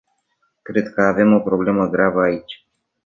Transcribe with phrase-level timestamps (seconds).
[0.63, 2.65] Cred că avem o problemă gravă aici.